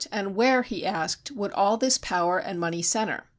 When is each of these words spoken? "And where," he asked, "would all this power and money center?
"And 0.11 0.35
where," 0.35 0.63
he 0.63 0.83
asked, 0.83 1.29
"would 1.29 1.51
all 1.51 1.77
this 1.77 1.99
power 1.99 2.39
and 2.39 2.59
money 2.59 2.81
center? 2.81 3.25